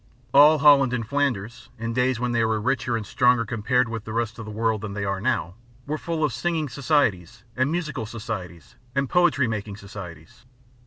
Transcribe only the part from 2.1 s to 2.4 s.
when